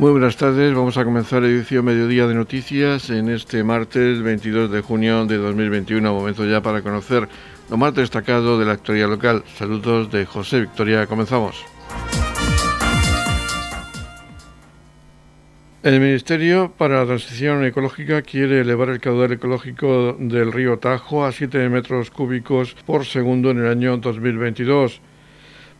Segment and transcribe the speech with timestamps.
[0.00, 4.80] Muy buenas tardes, vamos a comenzar edición Mediodía de Noticias en este martes 22 de
[4.80, 7.28] junio de 2021, momento ya para conocer
[7.68, 9.44] lo más destacado de la actualidad local.
[9.56, 11.62] Saludos de José Victoria, comenzamos.
[15.82, 21.32] El Ministerio para la Transición Ecológica quiere elevar el caudal ecológico del río Tajo a
[21.32, 25.02] 7 metros cúbicos por segundo en el año 2022.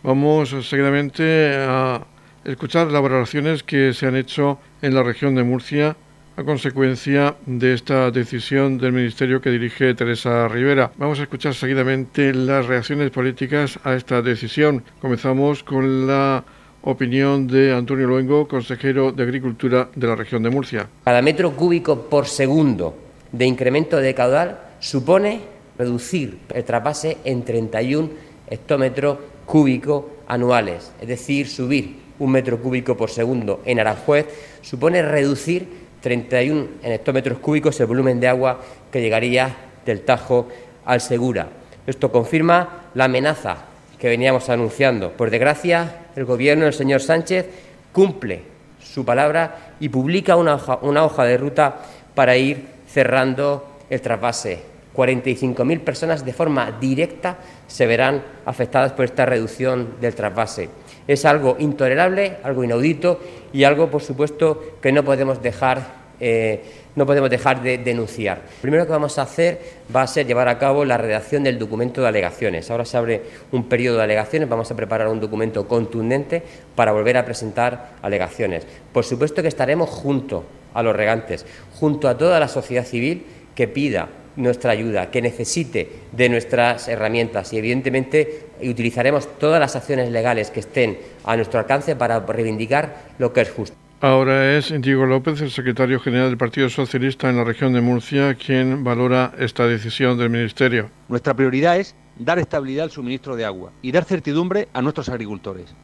[0.02, 2.04] Vamos seguidamente a
[2.44, 5.96] escuchar las valoraciones que se han hecho en la región de Murcia
[6.36, 10.90] a consecuencia de esta decisión del ministerio que dirige Teresa Rivera.
[10.96, 14.82] Vamos a escuchar seguidamente las reacciones políticas a esta decisión.
[15.02, 16.42] Comenzamos con la
[16.82, 20.88] opinión de Antonio Luengo, consejero de Agricultura de la región de Murcia.
[21.04, 22.96] Cada metro cúbico por segundo
[23.32, 25.42] de incremento de caudal supone
[25.76, 28.08] reducir el trasvase en 31
[28.48, 34.26] hectómetros cúbicos anuales, es decir, subir un metro cúbico por segundo en Aranjuez,
[34.62, 35.68] supone reducir
[36.00, 39.54] 31 en hectómetros cúbicos el volumen de agua que llegaría
[39.84, 40.48] del Tajo
[40.84, 41.48] al Segura.
[41.86, 43.64] Esto confirma la amenaza
[43.98, 45.12] que veníamos anunciando.
[45.12, 47.46] Por desgracia, el Gobierno del señor Sánchez
[47.92, 48.42] cumple
[48.82, 51.76] su palabra y publica una hoja, una hoja de ruta
[52.14, 54.70] para ir cerrando el trasvase.
[54.96, 60.68] 45.000 personas de forma directa se verán afectadas por esta reducción del trasvase.
[61.10, 63.18] Es algo intolerable, algo inaudito
[63.52, 65.98] y algo, por supuesto, que no podemos dejar.
[66.20, 66.62] Eh,
[66.94, 68.42] no podemos dejar de denunciar.
[68.44, 69.58] Lo primero que vamos a hacer
[69.94, 72.70] va a ser llevar a cabo la redacción del documento de alegaciones.
[72.70, 76.44] Ahora se abre un periodo de alegaciones, vamos a preparar un documento contundente
[76.76, 78.64] para volver a presentar alegaciones.
[78.92, 83.66] Por supuesto que estaremos junto a los regantes, junto a toda la sociedad civil que
[83.66, 90.50] pida nuestra ayuda, que necesite de nuestras herramientas y, evidentemente, utilizaremos todas las acciones legales
[90.50, 93.76] que estén a nuestro alcance para reivindicar lo que es justo.
[94.02, 98.34] Ahora es Diego López, el secretario general del Partido Socialista en la región de Murcia,
[98.34, 100.88] quien valora esta decisión del Ministerio.
[101.08, 105.74] Nuestra prioridad es dar estabilidad al suministro de agua y dar certidumbre a nuestros agricultores.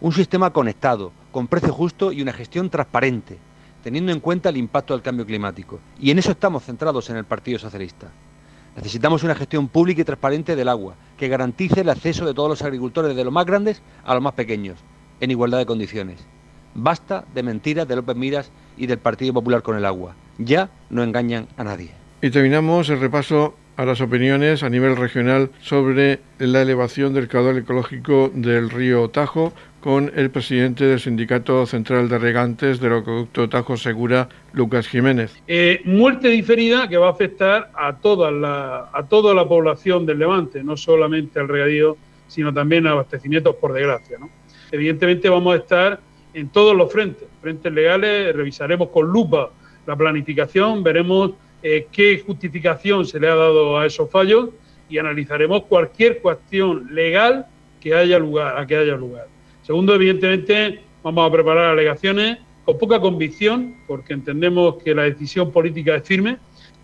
[0.00, 3.38] Un sistema conectado, con precio justo y una gestión transparente,
[3.82, 5.80] teniendo en cuenta el impacto del cambio climático.
[6.00, 8.08] Y en eso estamos centrados en el Partido Socialista.
[8.76, 12.62] Necesitamos una gestión pública y transparente del agua, que garantice el acceso de todos los
[12.62, 14.78] agricultores, de los más grandes a los más pequeños,
[15.20, 16.24] en igualdad de condiciones.
[16.74, 20.14] Basta de mentiras de López Miras y del Partido Popular con el agua.
[20.38, 21.90] Ya no engañan a nadie.
[22.22, 27.58] Y terminamos el repaso a las opiniones a nivel regional sobre la elevación del caudal
[27.58, 33.76] ecológico del río Tajo con el presidente del Sindicato Central de Regantes del Acueducto Tajo
[33.76, 35.42] Segura, Lucas Jiménez.
[35.48, 40.20] Eh, muerte diferida que va a afectar a toda, la, a toda la población del
[40.20, 41.96] Levante, no solamente al regadío,
[42.28, 44.18] sino también a abastecimientos por desgracia.
[44.70, 46.00] Evidentemente vamos a estar
[46.32, 49.50] en todos los frentes, frentes legales, revisaremos con lupa
[49.84, 54.50] la planificación, veremos eh, qué justificación se le ha dado a esos fallos
[54.88, 57.46] y analizaremos cualquier cuestión legal
[57.80, 59.31] que haya lugar, a que haya lugar.
[59.62, 65.96] Segundo, evidentemente, vamos a preparar alegaciones con poca convicción, porque entendemos que la decisión política
[65.96, 66.38] es firme,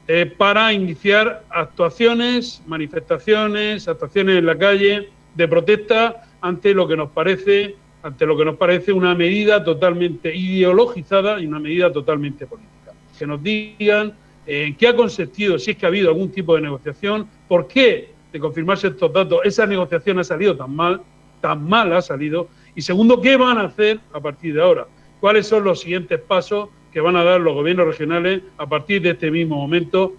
[0.07, 7.11] eh, para iniciar actuaciones, manifestaciones, actuaciones en la calle de protesta ante lo que nos
[7.11, 12.93] parece, ante lo que nos parece una medida totalmente ideologizada y una medida totalmente política.
[13.19, 14.15] Que nos digan
[14.47, 17.67] eh, en qué ha consistido, si es que ha habido algún tipo de negociación, por
[17.69, 21.03] qué, de confirmarse estos datos, esa negociación ha salido tan mal,
[21.41, 24.87] tan mal ha salido y segundo, ¿qué van a hacer a partir de ahora?
[25.19, 29.11] ¿Cuáles son los siguientes pasos que van a dar los gobiernos regionales a partir de
[29.11, 30.15] este mismo momento?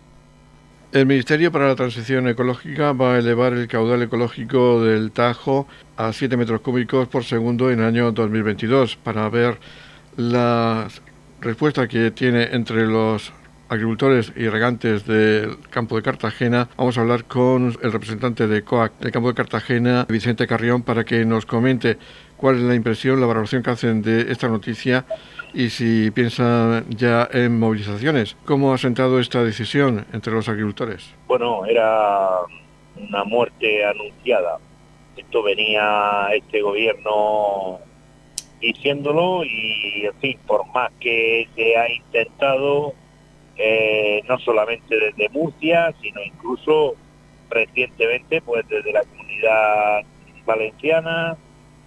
[0.91, 6.11] El Ministerio para la Transición Ecológica va a elevar el caudal ecológico del Tajo a
[6.11, 9.57] 7 metros cúbicos por segundo en el año 2022 para ver
[10.17, 10.89] la
[11.39, 13.31] respuesta que tiene entre los
[13.69, 16.67] agricultores y regantes del campo de Cartagena.
[16.75, 21.05] Vamos a hablar con el representante de COAC del campo de Cartagena, Vicente Carrión, para
[21.05, 21.97] que nos comente
[22.39, 25.05] cuál es la impresión, la valoración que hacen de esta noticia
[25.53, 28.37] y si piensan ya en movilizaciones.
[28.45, 31.13] ¿Cómo ha sentado esta decisión entre los agricultores?
[31.27, 32.29] Bueno, era
[32.95, 34.57] una muerte anunciada.
[35.17, 37.79] Esto venía este gobierno
[38.61, 42.93] diciéndolo y, en fin, por más que se ha intentado,
[43.57, 46.95] eh, no solamente desde Murcia, sino incluso
[47.49, 50.01] recientemente, pues desde la comunidad
[50.45, 51.37] valenciana,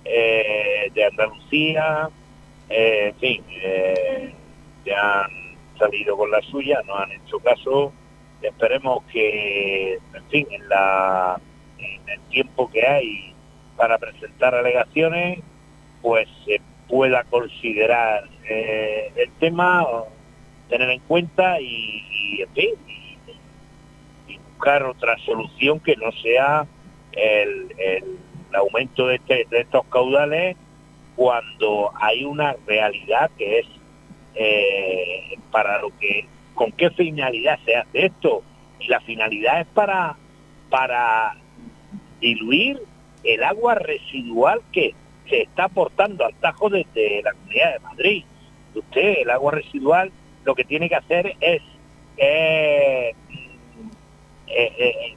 [0.05, 2.11] eh, de Andalucía,
[2.69, 4.33] eh, en fin, eh,
[4.83, 5.31] se han
[5.79, 7.93] salido con la suya, no han hecho caso.
[8.41, 10.63] Esperemos que, en fin, en,
[12.09, 13.35] el tiempo que hay
[13.77, 15.41] para presentar alegaciones,
[16.01, 19.87] pues se pueda considerar eh, el tema,
[20.69, 22.75] tener en cuenta y, en fin,
[24.29, 26.67] y, buscar otra solución que no sea
[27.13, 27.69] el,
[28.55, 30.57] aumento este, de, estos caudales
[31.17, 33.67] cuando hay una realidad que es
[34.35, 38.43] eh, para lo que, con qué finalidad se hace esto.
[38.81, 40.17] Y la finalidad es para,
[40.71, 41.37] para
[42.21, 42.81] diluir
[43.25, 44.95] el agua residual que
[45.29, 48.25] se está aportando al Tajo desde la Comunidad de Madrid.
[48.75, 50.11] Usted, el agua residual,
[50.45, 51.63] lo que tiene que hacer es
[52.17, 53.15] eh,
[54.49, 55.17] eh,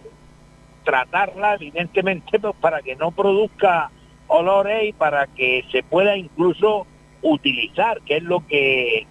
[0.85, 3.91] tratarla, evidentemente, pues, para que no produzca
[4.27, 6.87] olores y para que se pueda incluso
[7.21, 9.05] utilizar, que es lo que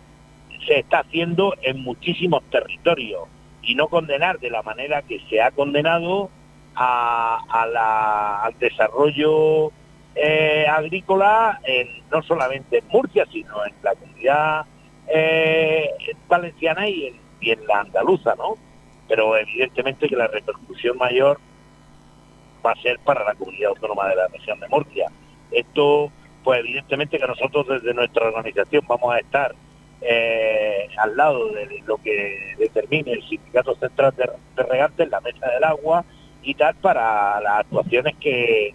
[0.66, 3.28] se está haciendo en muchísimos territorios,
[3.62, 6.30] y no condenar de la manera que se ha condenado
[6.74, 9.72] a, al desarrollo
[10.14, 14.66] eh, agrícola en, no solamente en Murcia, sino en la comunidad
[15.08, 15.90] eh,
[16.28, 18.54] valenciana y en, y en la andaluza, ¿no?
[19.08, 21.38] Pero evidentemente que la repercusión mayor
[22.64, 25.10] va a ser para la comunidad autónoma de la región de Murcia.
[25.50, 26.10] Esto,
[26.42, 29.54] pues evidentemente que nosotros desde nuestra organización vamos a estar
[30.00, 35.46] eh, al lado de lo que determine el Sindicato Central de, de Regantes, la Mesa
[35.48, 36.04] del Agua,
[36.42, 38.74] y tal para las actuaciones que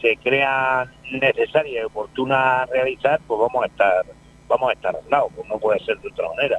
[0.00, 4.06] se crean necesarias y oportunas realizar, pues vamos a estar
[4.48, 6.58] vamos a estar al lado, pues no puede ser de otra manera.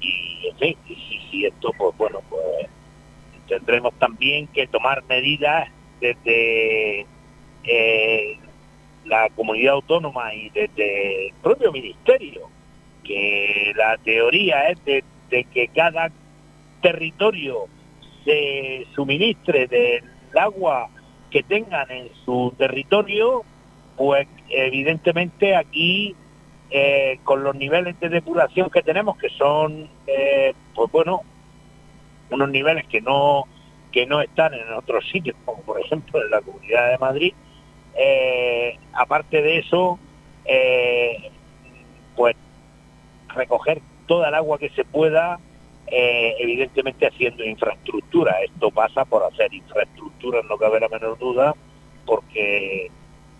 [0.00, 0.76] Y en fin,
[1.30, 2.68] si, esto, pues bueno, pues
[3.48, 5.68] tendremos también que tomar medidas
[6.00, 7.06] desde
[7.64, 8.38] eh,
[9.04, 12.48] la comunidad autónoma y desde el propio ministerio,
[13.04, 16.10] que la teoría es de que cada
[16.80, 17.66] territorio
[18.24, 20.04] se suministre del
[20.38, 20.88] agua
[21.30, 23.44] que tengan en su territorio,
[23.96, 26.14] pues evidentemente aquí
[26.70, 31.22] eh, con los niveles de depuración que tenemos, que son, eh, pues bueno,
[32.30, 33.44] unos niveles que no
[33.92, 37.34] que no están en otros sitios, como por ejemplo en la Comunidad de Madrid,
[37.96, 39.98] eh, aparte de eso,
[42.16, 42.36] pues
[43.28, 45.38] recoger toda el agua que se pueda
[45.92, 48.40] eh, evidentemente haciendo infraestructura.
[48.42, 51.54] Esto pasa por hacer infraestructura, no cabe la menor duda,
[52.06, 52.90] porque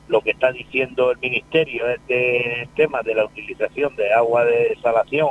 [0.08, 4.70] lo que está diciendo el Ministerio es de tema de la utilización de agua de
[4.70, 5.29] desalación,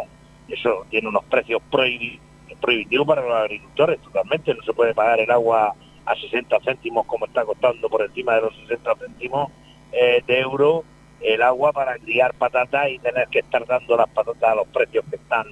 [0.47, 1.61] eso tiene unos precios
[2.61, 5.75] prohibitivos para los agricultores totalmente, no se puede pagar el agua
[6.05, 9.51] a 60 céntimos como está costando por encima de los 60 céntimos
[9.91, 10.83] eh, de euro
[11.21, 15.03] el agua para criar patatas y tener que estar dando las patatas a los precios
[15.09, 15.45] que están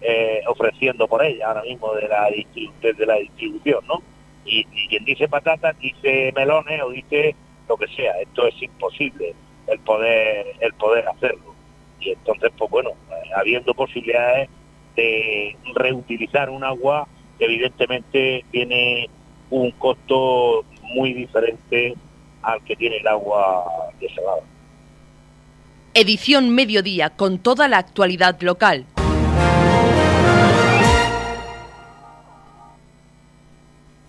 [0.00, 4.02] eh, ofreciendo por ella ahora mismo de la, de la distribución, ¿no?
[4.44, 7.36] Y, quien dice patatas dice melones o dice
[7.68, 8.20] lo que sea.
[8.20, 9.34] Esto es imposible
[9.68, 11.54] el poder el poder hacerlo.
[12.00, 14.48] Y entonces, pues bueno, eh, habiendo posibilidades
[14.96, 17.06] de reutilizar un agua,
[17.38, 19.08] evidentemente tiene
[19.50, 21.94] un costo muy diferente
[22.42, 23.64] al que tiene el agua
[24.00, 24.42] desalada.
[25.94, 28.86] Edición Mediodía con toda la actualidad local.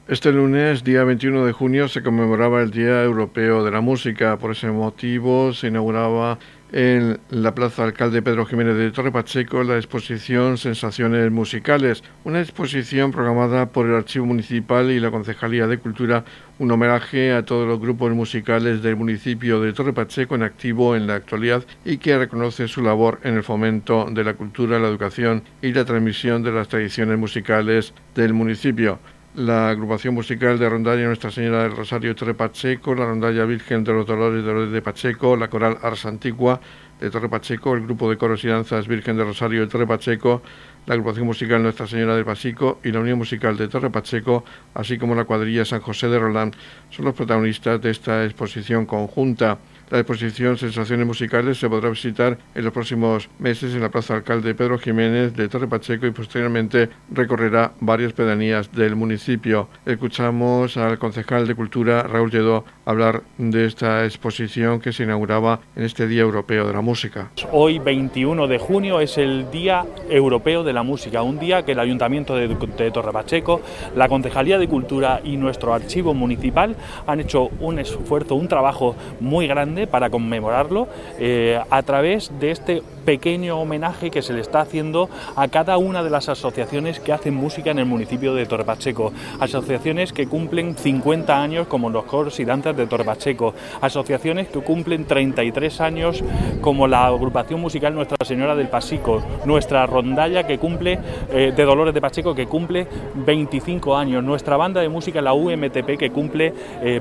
[0.07, 4.37] Este lunes, día 21 de junio, se conmemoraba el Día Europeo de la Música.
[4.37, 6.39] Por ese motivo, se inauguraba
[6.73, 13.11] en la Plaza Alcalde Pedro Jiménez de Torre Pacheco la exposición Sensaciones Musicales, una exposición
[13.11, 16.25] programada por el Archivo Municipal y la Concejalía de Cultura,
[16.57, 21.05] un homenaje a todos los grupos musicales del municipio de Torre Pacheco en activo en
[21.05, 25.43] la actualidad y que reconoce su labor en el fomento de la cultura, la educación
[25.61, 28.97] y la transmisión de las tradiciones musicales del municipio
[29.35, 33.83] la agrupación musical de Rondalla Nuestra Señora del Rosario de Torre Pacheco, la Rondalla Virgen
[33.83, 36.59] de los Dolores de Pacheco, la Coral Ars Antigua
[36.99, 40.43] de Torre Pacheco, el grupo de coros y danzas Virgen de Rosario de Torre Pacheco,
[40.85, 44.43] la agrupación musical Nuestra Señora del Pasico y la Unión Musical de Torre Pacheco,
[44.75, 46.55] así como la cuadrilla San José de Roland,
[46.91, 49.57] son los protagonistas de esta exposición conjunta.
[49.93, 54.55] La exposición Sensaciones Musicales se podrá visitar en los próximos meses en la Plaza Alcalde
[54.55, 59.67] Pedro Jiménez de Torre Pacheco y posteriormente recorrerá varias pedanías del municipio.
[59.85, 65.83] Escuchamos al concejal de Cultura, Raúl Lledó, hablar de esta exposición que se inauguraba en
[65.83, 67.29] este Día Europeo de la Música.
[67.51, 71.79] Hoy, 21 de junio, es el Día Europeo de la Música, un día que el
[71.79, 73.61] Ayuntamiento de, de Torre Pacheco,
[73.95, 79.45] la Concejalía de Cultura y nuestro archivo municipal han hecho un esfuerzo, un trabajo muy
[79.45, 80.87] grande para conmemorarlo
[81.19, 86.03] eh, a través de este pequeño homenaje que se le está haciendo a cada una
[86.03, 89.13] de las asociaciones que hacen música en el municipio de Torrepacheco.
[89.39, 93.53] Asociaciones que cumplen 50 años como los coros y danzas de Torrepacheco.
[93.81, 96.23] Asociaciones que cumplen 33 años
[96.61, 99.21] como la agrupación musical Nuestra Señora del Pasico.
[99.45, 100.99] Nuestra rondalla que cumple
[101.31, 104.23] eh, de Dolores de Pacheco que cumple 25 años.
[104.23, 106.53] Nuestra banda de música la UMTP que cumple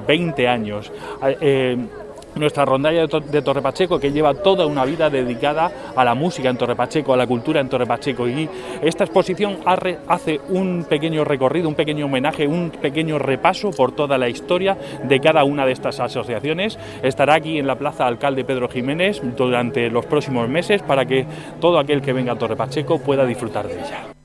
[0.07, 0.93] 20 eh, años.
[1.41, 1.77] Eh,
[2.35, 6.57] nuestra rondalla de Torre Pacheco que lleva toda una vida dedicada a la música en
[6.57, 8.49] Torre Pacheco, a la cultura en Torre Pacheco y
[8.83, 9.59] esta exposición
[10.09, 15.21] hace un pequeño recorrido, un pequeño homenaje, un pequeño repaso por toda la historia de
[15.21, 16.79] cada una de estas asociaciones.
[17.03, 21.27] Estará aquí en la Plaza Alcalde Pedro Jiménez durante los próximos meses para que
[21.61, 24.22] todo aquel que venga a Torre Pacheco pueda disfrutar de ella.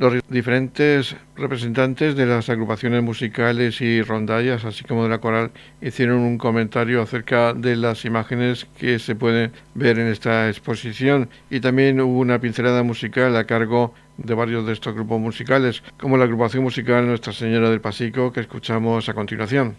[0.00, 5.50] Los diferentes representantes de las agrupaciones musicales y rondallas, así como de la coral,
[5.82, 11.60] hicieron un comentario acerca de las imágenes que se pueden ver en esta exposición y
[11.60, 16.24] también hubo una pincelada musical a cargo de varios de estos grupos musicales, como la
[16.24, 19.76] agrupación musical Nuestra Señora del Pasico que escuchamos a continuación.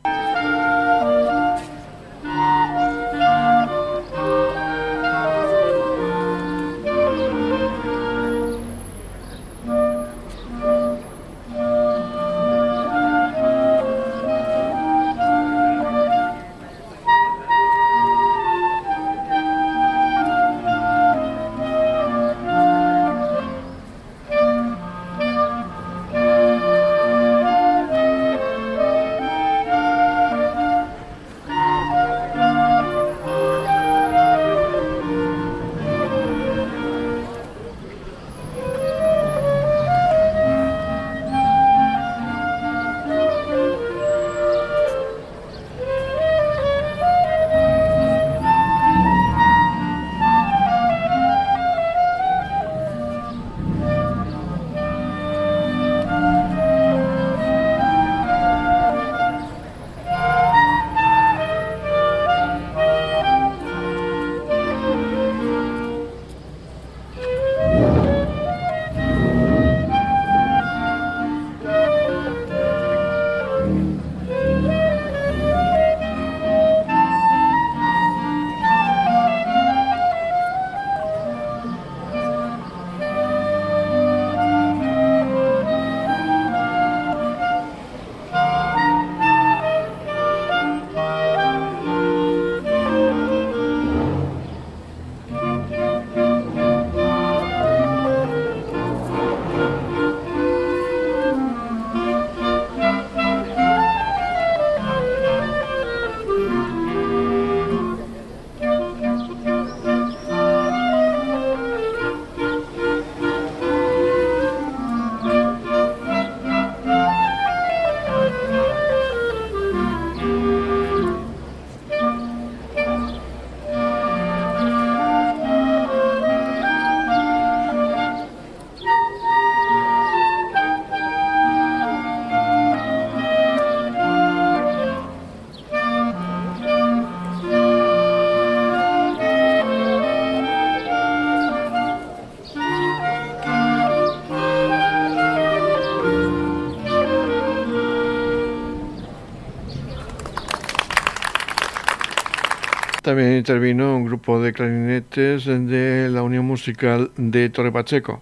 [153.01, 158.21] También intervino un grupo de clarinetes de la Unión Musical de Torre Pacheco.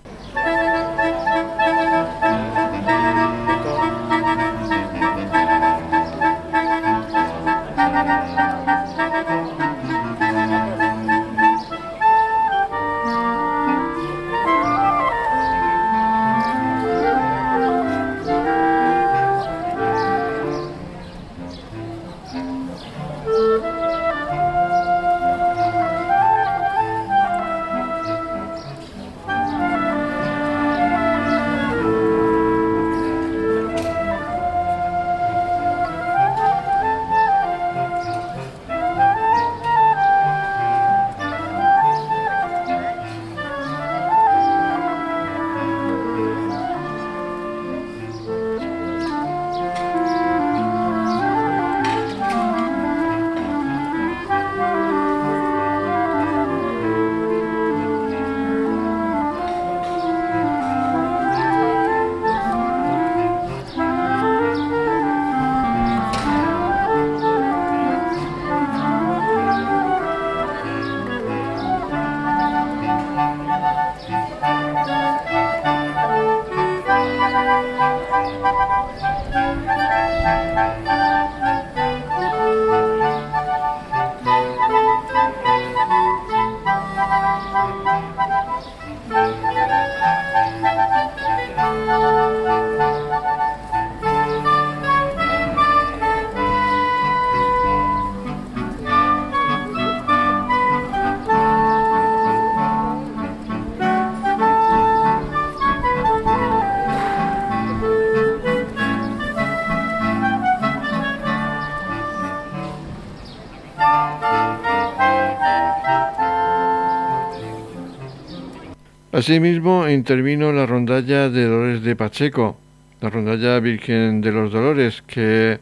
[119.20, 122.58] Asimismo, intervino la rondalla de Dolores de Pacheco,
[123.02, 125.60] la rondalla Virgen de los Dolores, que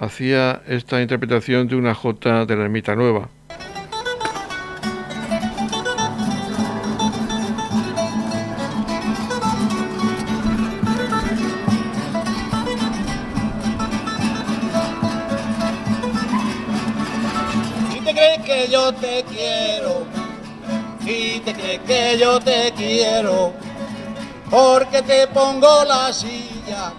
[0.00, 3.28] hacía esta interpretación de una jota de la Ermita Nueva.
[22.40, 23.52] Te quiero,
[24.50, 26.92] porque te pongo la silla,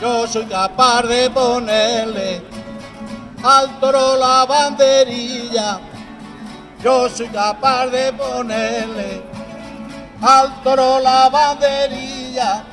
[0.00, 2.42] yo soy capaz de ponerle
[3.42, 5.80] al toro la banderilla,
[6.82, 9.22] yo soy capaz de ponerle
[10.20, 12.64] al toro la banderilla,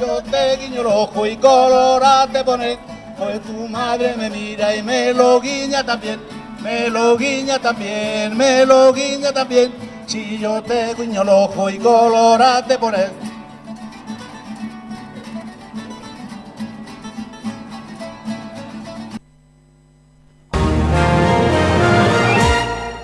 [0.00, 2.78] yo te guiño el ojo y colorate te pone,
[3.18, 6.20] pues tu madre me mira y me lo guiña también
[6.64, 9.70] me lo guiña también, me lo guiña también,
[10.06, 13.10] si yo te guiño el ojo y colorate por él.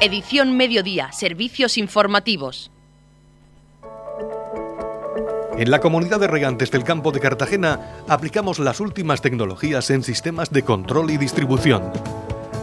[0.00, 2.70] Edición Mediodía, Servicios Informativos.
[5.58, 10.50] En la comunidad de regantes del campo de Cartagena aplicamos las últimas tecnologías en sistemas
[10.50, 11.92] de control y distribución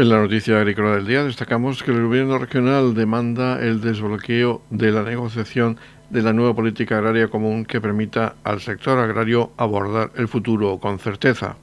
[0.00, 4.92] En la noticia agrícola del día destacamos que el gobierno regional demanda el desbloqueo de
[4.92, 5.76] la negociación
[6.08, 10.98] de la nueva política agraria común que permita al sector agrario abordar el futuro con
[10.98, 11.56] certeza.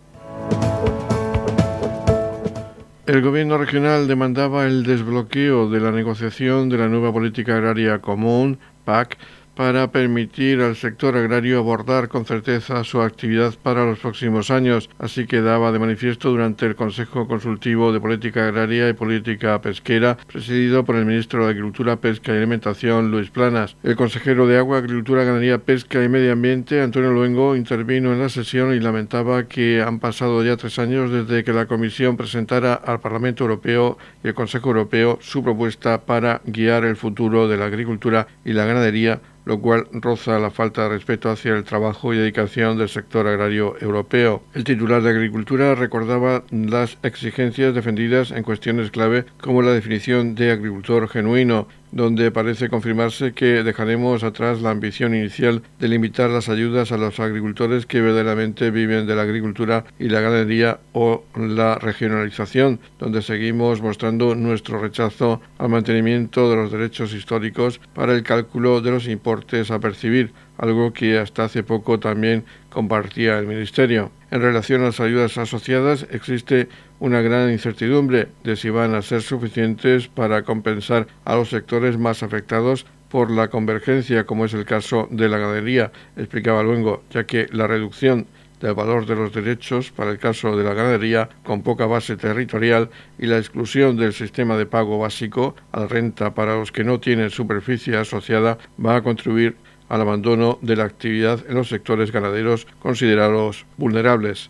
[3.08, 8.60] El gobierno regional demandaba el desbloqueo de la negociación de la nueva política agraria común,
[8.86, 9.17] PAC,
[9.57, 14.87] para permitir al sector agrario abordar con certeza su actividad para los próximos años.
[14.99, 20.85] Así quedaba de manifiesto durante el Consejo Consultivo de Política Agraria y Política Pesquera, presidido
[20.85, 23.75] por el ministro de Agricultura, Pesca y Alimentación, Luis Planas.
[23.81, 28.29] El consejero de Agua, Agricultura, Ganadería, Pesca y Medio Ambiente, Antonio Luengo, intervino en la
[28.29, 32.99] sesión y lamentaba que han pasado ya tres años desde que la Comisión presentara al
[32.99, 38.27] Parlamento Europeo y el Consejo Europeo su propuesta para guiar el futuro de la agricultura
[38.45, 42.77] y la ganadería lo cual roza la falta de respeto hacia el trabajo y dedicación
[42.77, 44.43] del sector agrario europeo.
[44.53, 50.51] El titular de Agricultura recordaba las exigencias defendidas en cuestiones clave como la definición de
[50.51, 56.91] agricultor genuino, donde parece confirmarse que dejaremos atrás la ambición inicial de limitar las ayudas
[56.91, 62.80] a los agricultores que verdaderamente viven de la agricultura y la ganadería o la regionalización,
[63.00, 68.91] donde seguimos mostrando nuestro rechazo al mantenimiento de los derechos históricos para el cálculo de
[68.91, 74.12] los importes a percibir, algo que hasta hace poco también compartía el Ministerio.
[74.29, 76.67] En relación a las ayudas asociadas, existe
[76.99, 82.23] una gran incertidumbre de si van a ser suficientes para compensar a los sectores más
[82.23, 87.47] afectados por la convergencia, como es el caso de la ganadería, explicaba luego, ya que
[87.51, 88.27] la reducción
[88.59, 92.89] del valor de los derechos para el caso de la ganadería con poca base territorial
[93.19, 96.99] y la exclusión del sistema de pago básico a la renta para los que no
[96.99, 99.55] tienen superficie asociada va a contribuir
[99.89, 104.50] al abandono de la actividad en los sectores ganaderos considerados vulnerables.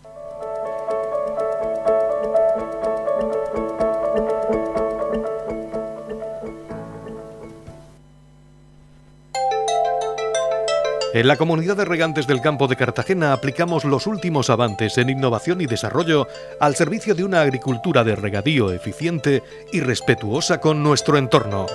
[11.14, 15.60] En la comunidad de regantes del campo de Cartagena aplicamos los últimos avances en innovación
[15.60, 16.28] y desarrollo
[16.60, 21.66] al servicio de una agricultura de regadío eficiente y respetuosa con nuestro entorno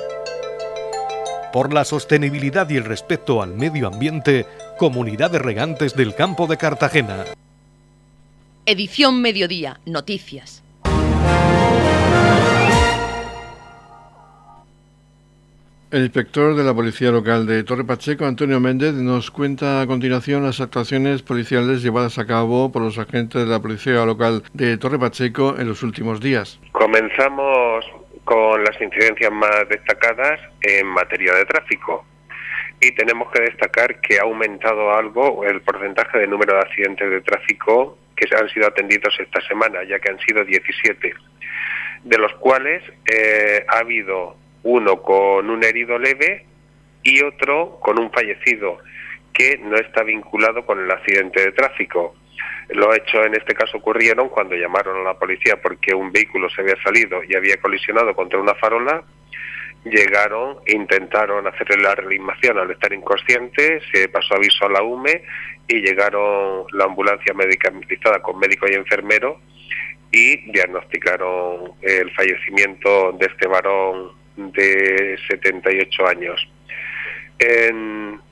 [1.54, 4.48] por la sostenibilidad y el respeto al medio ambiente,
[4.80, 7.26] Comunidad de Regantes del Campo de Cartagena.
[8.66, 10.64] Edición Mediodía, Noticias.
[15.92, 20.44] El inspector de la Policía Local de Torre Pacheco, Antonio Méndez, nos cuenta a continuación
[20.44, 24.98] las actuaciones policiales llevadas a cabo por los agentes de la Policía Local de Torre
[24.98, 26.60] Pacheco en los últimos días.
[26.72, 27.86] Comenzamos
[28.24, 32.06] con las incidencias más destacadas en materia de tráfico.
[32.80, 37.22] Y tenemos que destacar que ha aumentado algo el porcentaje de número de accidentes de
[37.22, 41.14] tráfico que han sido atendidos esta semana, ya que han sido 17,
[42.04, 46.46] de los cuales eh, ha habido uno con un herido leve
[47.04, 48.80] y otro con un fallecido.
[49.34, 52.16] que no está vinculado con el accidente de tráfico.
[52.70, 56.62] Lo hecho en este caso ocurrieron cuando llamaron a la policía porque un vehículo se
[56.62, 59.04] había salido y había colisionado contra una farola.
[59.84, 65.24] Llegaron, intentaron hacerle la reanimación al estar inconsciente, se pasó aviso a la UME
[65.68, 69.42] y llegaron la ambulancia medicamentada con médico y enfermero
[70.14, 76.50] y diagnosticaron el fallecimiento de este varón de 78 años.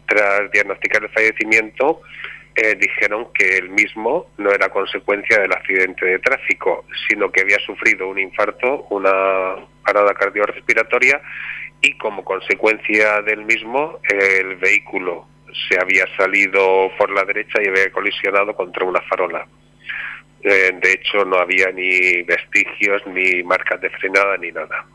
[0.05, 2.01] tras diagnosticar el fallecimiento,
[2.55, 7.59] eh, dijeron que el mismo no era consecuencia del accidente de tráfico, sino que había
[7.59, 11.21] sufrido un infarto, una parada cardiorrespiratoria
[11.81, 15.27] y como consecuencia del mismo el vehículo
[15.69, 19.45] se había salido por la derecha y había colisionado contra una farola.
[20.43, 24.85] Eh, de hecho, no había ni vestigios, ni marcas de frenada, ni nada.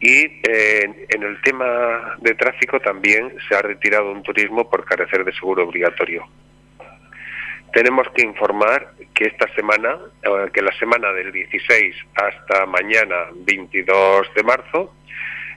[0.00, 5.24] Y eh, en el tema de tráfico también se ha retirado un turismo por carecer
[5.24, 6.24] de seguro obligatorio.
[7.72, 14.32] Tenemos que informar que esta semana, eh, que la semana del 16 hasta mañana 22
[14.34, 14.94] de marzo,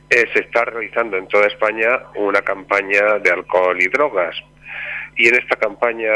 [0.09, 4.35] eh, se está realizando en toda España una campaña de alcohol y drogas.
[5.17, 6.11] Y en esta campaña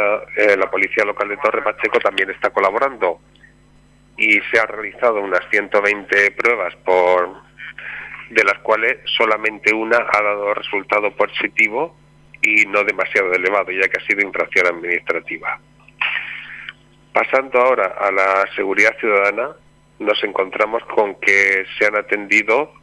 [0.58, 3.20] la Policía Local de Torre Pacheco también está colaborando
[4.18, 7.46] y se ha realizado unas 120 pruebas por
[8.30, 11.96] de las cuales solamente una ha dado resultado positivo
[12.42, 15.60] y no demasiado elevado, ya que ha sido infracción administrativa.
[17.14, 19.56] Pasando ahora a la seguridad ciudadana,
[20.00, 22.74] nos encontramos con que se han atendido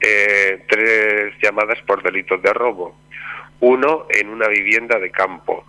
[0.00, 2.96] eh, tres llamadas por delitos de robo.
[3.60, 5.64] Uno en una vivienda de campo,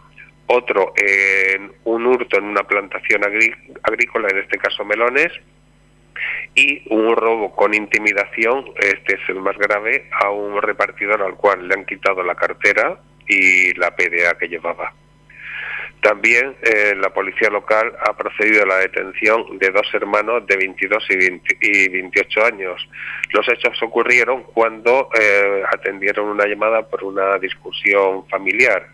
[0.48, 5.32] otro en un hurto en una plantación agrícola, en este caso melones,
[6.56, 11.67] y un robo con intimidación, este es el más grave, a un repartidor al cual
[11.67, 14.93] le han quitado la cartera y la PDA que llevaba.
[16.02, 21.08] También eh, la policía local ha procedido a la detención de dos hermanos de 22
[21.62, 22.89] y, 28 años.
[23.32, 28.92] Los hechos ocurrieron cuando eh, atendieron una llamada por una discusión familiar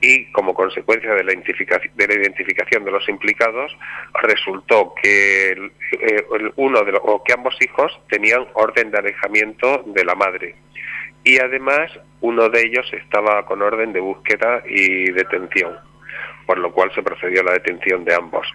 [0.00, 3.76] y como consecuencia de la, identificación de, los implicados
[4.22, 6.24] resultó que eh,
[6.56, 10.54] uno de los, o que ambos hijos tenían orden de alejamiento de la madre.
[11.24, 15.76] Y además uno de ellos estaba con orden de búsqueda y detención
[16.48, 18.48] por lo cual se procedió a la detención de ambos.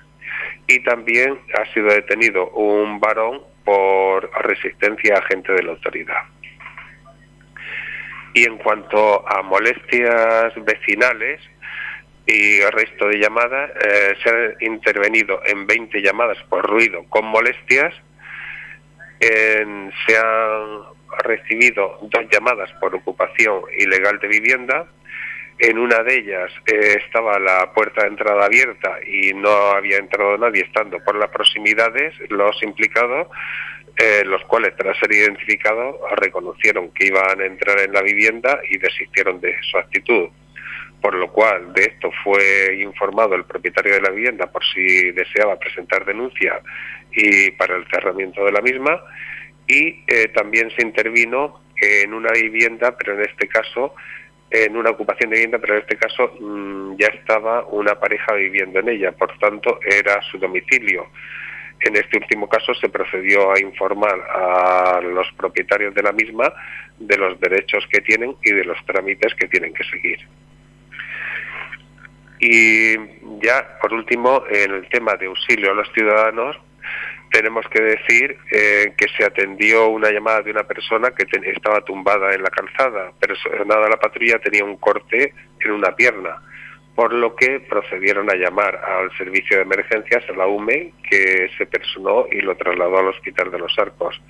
[0.68, 6.24] Y también ha sido detenido un varón por resistencia a agente de la autoridad
[8.34, 11.42] y en cuanto a molestias vecinales
[12.26, 17.26] y el resto de llamadas, eh, se han intervenido en 20 llamadas por ruido con
[17.26, 17.94] molestias.
[19.20, 20.82] se han
[21.24, 24.88] recibido dos llamadas por ocupación ilegal de vivienda.
[25.60, 30.38] En una de ellas eh, estaba la puerta de entrada abierta y no había entrado
[30.38, 32.14] nadie estando por las proximidades.
[32.30, 33.28] Los implicados
[33.96, 38.78] eh, los cuales tras ser identificados reconocieron que iban a entrar en la vivienda y
[38.78, 40.30] desistieron de su actitud.
[41.02, 45.60] Por lo cual de esto fue informado el propietario de la vivienda por si deseaba
[45.60, 46.62] presentar denuncia
[47.12, 49.02] y para el cerramiento de la misma
[49.68, 53.94] y eh, también se intervino en una vivienda, pero en este caso
[54.50, 58.80] en una ocupación de vivienda, pero en este caso mm, ya estaba una pareja viviendo
[58.80, 61.08] en ella, por tanto era su domicilio.
[61.86, 66.54] En este último caso se procedió a informar a los propietarios de la misma
[66.98, 70.20] de los derechos que tienen y de los trámites que tienen que seguir.
[72.40, 72.96] Y
[73.42, 76.58] ya, por último, en el tema de auxilio a los ciudadanos,
[77.32, 82.34] tenemos que decir eh, que se atendió una llamada de una persona que estaba tumbada
[82.34, 86.42] en la calzada, pero nada la patrulla tenía un corte en una pierna
[86.96, 91.66] por lo que procedieron a llamar al servicio de emergencias, a la UME, que se
[91.66, 94.22] personó y lo trasladó al Hospital de los Arcos.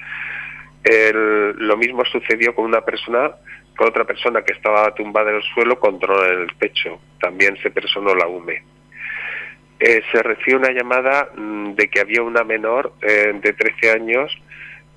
[0.85, 3.31] lo mismo sucedió con una persona,
[3.75, 6.99] con otra persona que estaba tumbada en el suelo con dolor en el pecho.
[7.19, 8.63] También se personó la UME.
[9.79, 14.31] Eh, se recibió una llamada mm, de que había una menor eh, de 13 años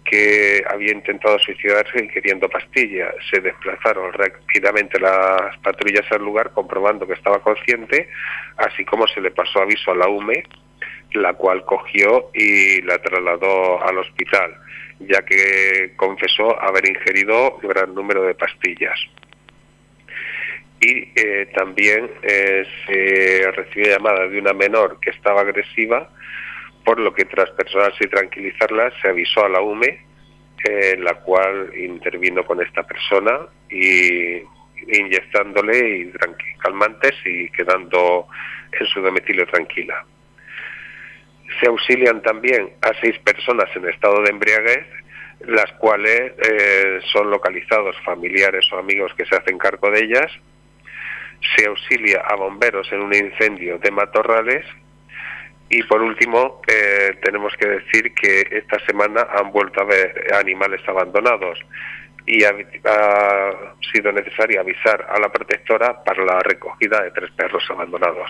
[0.09, 3.14] que había intentado suicidarse queriendo pastillas.
[3.31, 8.09] Se desplazaron rápidamente las patrullas al lugar comprobando que estaba consciente,
[8.57, 10.45] así como se le pasó aviso a la UME,
[11.12, 14.55] la cual cogió y la trasladó al hospital,
[15.01, 18.99] ya que confesó haber ingerido un gran número de pastillas.
[20.81, 26.11] Y eh, también eh, se recibió llamada de una menor que estaba agresiva
[26.87, 30.07] por lo que tras personarse y tranquilizarla se avisó a la UME,
[30.99, 34.37] la cual intervino con esta persona y
[34.87, 36.12] inyectándole y
[36.59, 38.29] calmantes y quedando
[38.70, 40.05] en su domicilio tranquila.
[41.59, 44.87] Se auxilian también a seis personas en estado de embriaguez,
[45.40, 50.31] las cuales eh, son localizados familiares o amigos que se hacen cargo de ellas.
[51.57, 54.64] Se auxilia a bomberos en un incendio de matorrales
[55.68, 60.81] y por último, eh, tenemos que decir que esta semana han vuelto a ver animales
[60.88, 61.59] abandonados
[62.26, 62.52] y ha,
[63.92, 68.29] sido necesario avisar a la protectora para la recogida de tres perros abandonados.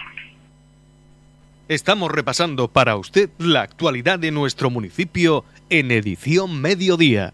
[1.69, 7.33] Estamos repasando para usted la actualidad de nuestro municipio en edición mediodía.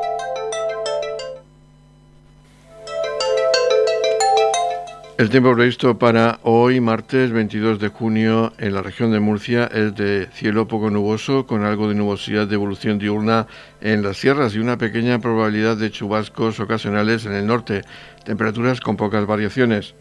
[5.21, 9.93] El tiempo previsto para hoy, martes 22 de junio, en la región de Murcia es
[9.93, 13.45] de cielo poco nuboso, con algo de nubosidad de evolución diurna
[13.81, 17.83] en las sierras y una pequeña probabilidad de chubascos ocasionales en el norte.
[18.25, 19.93] Temperaturas con pocas variaciones.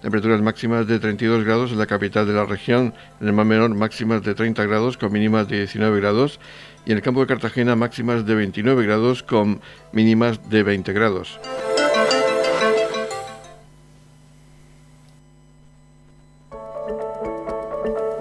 [0.00, 3.74] Temperaturas máximas de 32 grados en la capital de la región, en el mar menor
[3.74, 6.38] máximas de 30 grados con mínimas de 19 grados
[6.86, 9.60] y en el campo de Cartagena máximas de 29 grados con
[9.90, 11.40] mínimas de 20 grados.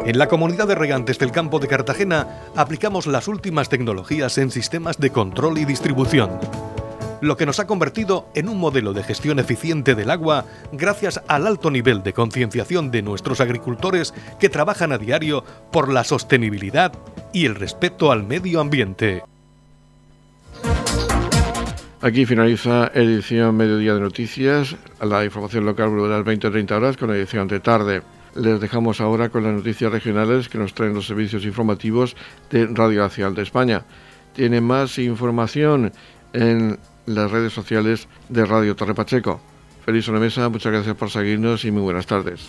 [0.07, 4.99] En la comunidad de regantes del campo de Cartagena aplicamos las últimas tecnologías en sistemas
[4.99, 6.39] de control y distribución,
[7.19, 11.45] lo que nos ha convertido en un modelo de gestión eficiente del agua gracias al
[11.45, 15.43] alto nivel de concienciación de nuestros agricultores que trabajan a diario
[15.73, 16.93] por la sostenibilidad
[17.33, 19.23] y el respeto al medio ambiente.
[21.99, 24.73] Aquí finaliza edición Mediodía de Noticias.
[25.01, 28.03] La información local volverá a las 20-30 horas con edición de tarde.
[28.37, 32.15] Les dejamos ahora con las noticias regionales que nos traen los servicios informativos
[32.51, 33.83] de Radio Nacional de España.
[34.33, 35.91] Tiene más información
[36.33, 39.41] en las redes sociales de Radio Torre Pacheco.
[39.83, 42.47] Feliz mesa, muchas gracias por seguirnos y muy buenas tardes.